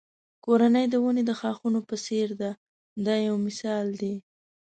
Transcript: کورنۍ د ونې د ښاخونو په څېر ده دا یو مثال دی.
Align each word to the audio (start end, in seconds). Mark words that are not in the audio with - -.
کورنۍ 0.45 0.85
د 0.89 0.95
ونې 1.03 1.23
د 1.27 1.31
ښاخونو 1.39 1.79
په 1.89 1.95
څېر 2.05 2.27
ده 2.41 2.51
دا 3.05 3.15
یو 3.27 3.35
مثال 3.45 3.85
دی. 4.01 4.15